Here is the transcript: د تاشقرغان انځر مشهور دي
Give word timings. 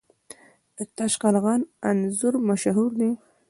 د 0.77 0.79
تاشقرغان 0.97 1.61
انځر 1.89 2.33
مشهور 2.49 2.91
دي 2.99 3.11